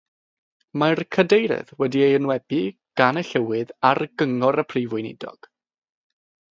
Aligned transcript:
Mae'r 0.83 1.01
Cadeirydd 1.15 1.69
wedi'i 1.83 2.07
enwebu 2.21 2.63
gan 3.03 3.23
y 3.23 3.25
Llywydd 3.31 3.77
ar 3.93 4.03
gyngor 4.23 4.63
y 4.65 4.69
Prif 4.73 4.97
weinidog. 4.97 5.53